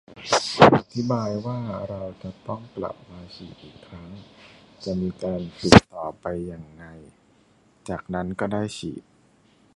[0.75, 1.57] อธิบายว่า
[1.89, 4.09] เราจะต้องกลับมาฉีดอีกครั้ง
[4.83, 6.83] จะมีการติดต่อไปยังไง
[7.89, 9.03] จากนั้นก็ได้ฉีด